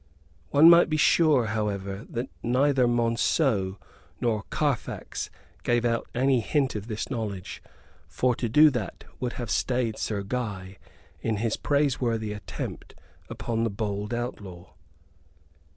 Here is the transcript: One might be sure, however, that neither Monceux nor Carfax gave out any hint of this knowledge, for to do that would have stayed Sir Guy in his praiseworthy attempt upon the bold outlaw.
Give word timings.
One 0.49 0.67
might 0.67 0.89
be 0.89 0.97
sure, 0.97 1.45
however, 1.53 2.07
that 2.09 2.27
neither 2.41 2.87
Monceux 2.87 3.77
nor 4.19 4.45
Carfax 4.49 5.29
gave 5.61 5.85
out 5.85 6.07
any 6.15 6.39
hint 6.39 6.73
of 6.73 6.87
this 6.87 7.11
knowledge, 7.11 7.61
for 8.07 8.33
to 8.37 8.49
do 8.49 8.71
that 8.71 9.03
would 9.19 9.33
have 9.33 9.51
stayed 9.51 9.99
Sir 9.99 10.23
Guy 10.23 10.79
in 11.21 11.37
his 11.37 11.55
praiseworthy 11.55 12.33
attempt 12.33 12.95
upon 13.29 13.63
the 13.63 13.69
bold 13.69 14.11
outlaw. 14.11 14.73